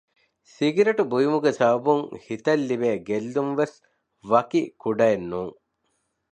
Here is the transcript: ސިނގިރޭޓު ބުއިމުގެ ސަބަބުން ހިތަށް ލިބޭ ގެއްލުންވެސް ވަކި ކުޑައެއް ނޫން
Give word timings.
ސިނގިރޭޓު 0.53 1.03
ބުއިމުގެ 1.11 1.51
ސަބަބުން 1.59 2.03
ހިތަށް 2.25 2.63
ލިބޭ 2.69 2.89
ގެއްލުންވެސް 3.07 3.77
ވަކި 4.29 4.61
ކުޑައެއް 4.81 5.27
ނޫން 5.31 5.55